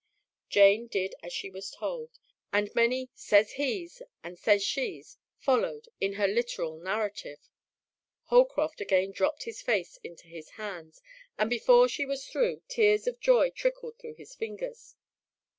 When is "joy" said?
13.19-13.51